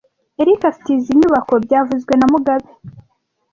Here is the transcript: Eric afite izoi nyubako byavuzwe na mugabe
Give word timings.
Eric 0.41 0.61
afite 0.71 0.89
izoi 0.93 1.17
nyubako 1.19 1.53
byavuzwe 1.65 2.13
na 2.17 2.27
mugabe 2.33 2.67